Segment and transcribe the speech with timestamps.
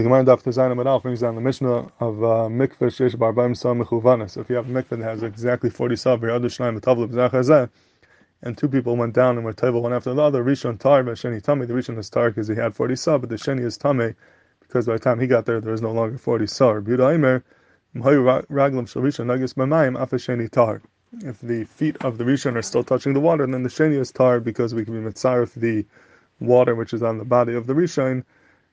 [0.00, 3.74] The Gemara Daf Tezayin Amadal brings down the Mishnah of uh, mikveh sheish barbaim sa
[3.74, 4.38] mechuvanas.
[4.38, 7.68] If you have a mikveh that has exactly 40 sa, other shnayim b'tavle
[8.40, 11.42] and two people went down and were table one after the other, Rishon tar v'sheni
[11.42, 11.58] tame.
[11.58, 14.16] The Rishon is tar because he had 40 sa, but the Sheni is tame
[14.60, 16.72] because by the time he got there, there was no longer 40 sa.
[16.80, 17.44] B'yuda Aimer,
[17.94, 20.80] raglam shel Rishon nagis b'mayim af sheni tar.
[21.20, 24.10] If the feet of the Rishon are still touching the water, then the Sheni is
[24.12, 25.84] tar because we can be mitzaref the
[26.38, 28.24] water which is on the body of the Rishon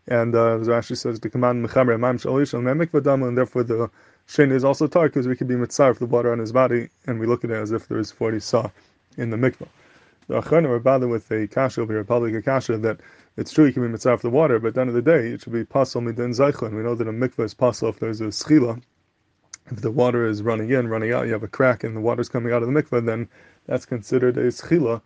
[0.07, 3.89] and uh, as Rashi says, the command mechamer maim shalish al memik and therefore the
[4.27, 7.19] sheni is also tar because we could be mitzaref the water on his body, and
[7.19, 8.69] we look at it as if there is forty saw
[9.17, 9.67] in the mikvah.
[10.27, 12.99] The acharonim are bothered with a kasha over here, public kasha that
[13.37, 15.29] it's true you can be mitzar the water, but at the end of the day
[15.29, 16.75] it should be pasul midin zeichlin.
[16.75, 18.81] We know that a mikvah is pasul if there's a schila.
[19.69, 22.21] If the water is running in, running out, you have a crack and the water
[22.21, 23.27] is coming out of the mikvah, then
[23.65, 25.01] that's considered a schila.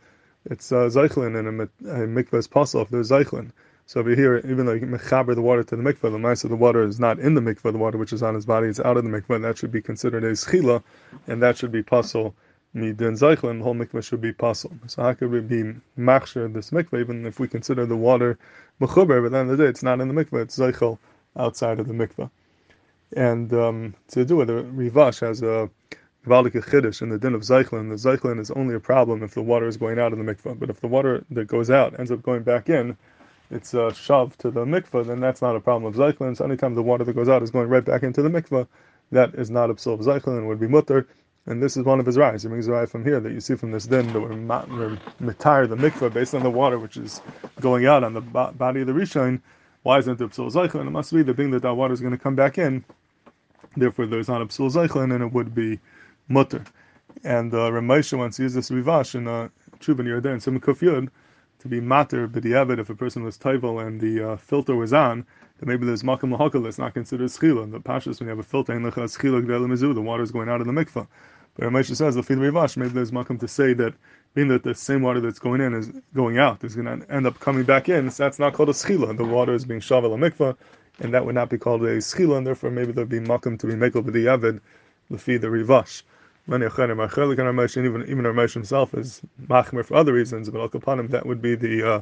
[0.46, 3.52] It's uh, zeichlin, and a, a mikvah is pasul if there's zeichlin.
[3.86, 6.56] So over here, even though mechaber the water to the mikveh, the mice of the
[6.56, 8.98] water is not in the mikveh, the water which is on his body is out
[8.98, 10.82] of the mikveh, that should be considered a schila,
[11.28, 12.34] and that should be pasul
[12.76, 14.72] midin zaychel, and the whole mikveh should be pasul.
[14.88, 18.38] So how could we be machsher this mikveh, even if we consider the water
[18.80, 20.98] mechuber, but at the end of the day, it's not in the mikveh, it's zaychel
[21.36, 22.30] outside of the mikveh.
[23.16, 25.70] And um, to do it, the Rivash has a
[26.26, 27.90] Gvaldik Chiddush in the din of Zeichlin.
[27.90, 30.58] The Zeichlin is only a problem if the water is going out of the mikveh,
[30.58, 32.96] but if the water that goes out ends up going back in,
[33.52, 36.36] it's a shav to the mikvah, then that's not a problem of Zeichlin.
[36.38, 38.68] So anytime the water that goes out is going right back into the mikvah,
[39.12, 41.08] that is not a psul of Zeichlin, would be mutter.
[41.46, 42.44] And this is one of his rise.
[42.44, 45.68] He brings a from here that you see from this din that we're, we're mitar
[45.68, 47.22] the mikvah based on the water which is
[47.60, 49.42] going out on the body of the rishon.
[49.84, 50.88] Why isn't it psul Zeichlin?
[50.88, 52.86] It must be the thing that that water is going to come back in.
[53.76, 55.80] Therefore, there's not a psul Zeichlin, and it would be
[56.28, 56.64] mutter.
[57.24, 59.50] And uh, Ramesha once used this rivash in uh,
[59.80, 61.10] Chuban Yerden, Simukuf Yud,
[61.62, 65.24] to be matter b'diavad if a person was taival and the uh, filter was on,
[65.60, 67.72] then maybe there's makam lahakal that's not considered schila.
[67.72, 70.50] The pashas when you have a filter in lecha schila gdel the water is going
[70.50, 71.08] out of the mikvah.
[71.56, 73.94] But Ramesha says the rivash maybe there's makam to say that
[74.34, 77.28] being that the same water that's going in is going out is going to end
[77.28, 78.10] up coming back in.
[78.10, 79.16] So that's not called a schila.
[79.16, 80.58] The water is being shavel a mikvah,
[81.00, 83.68] and that would not be called a schila, and therefore maybe there'd be makam to
[83.68, 84.62] be mekel b'diavad
[85.12, 86.02] lefi the rivash
[86.48, 90.50] many Ramesh, and even even Ramesh himself is machmer for other reasons.
[90.50, 92.02] But al kapanim, that would be the uh,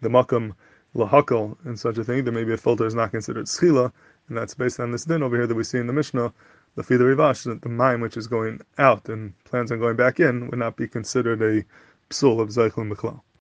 [0.00, 0.54] the makam
[0.94, 2.24] lahakal and such a thing.
[2.24, 3.92] That maybe a filter is not considered schila,
[4.28, 6.32] and that's based on this din over here that we see in the Mishnah.
[6.74, 10.20] The feeder rivash, that the mime which is going out and plans on going back
[10.20, 11.64] in, would not be considered a
[12.10, 13.22] psul of zeichel mikhlal.